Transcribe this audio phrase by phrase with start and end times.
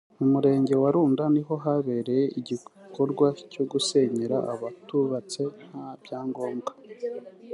[0.17, 6.71] mu Murenge wa Runda niho habereye igikorwa cyo gusenyera abubatse nta byangombwa